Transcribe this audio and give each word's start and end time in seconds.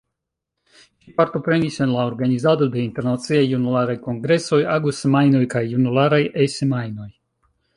Ŝi 1.01 1.11
partoprenis 1.19 1.77
en 1.85 1.93
la 1.97 2.05
organizado 2.11 2.67
de 2.75 2.81
Internaciaj 2.85 3.43
Junularaj 3.51 3.99
Kongresoj, 4.09 4.59
Ago-Semajnoj 4.79 5.43
kaj 5.57 5.63
Junularaj 5.77 6.23
E-Semajnoj. 6.47 7.11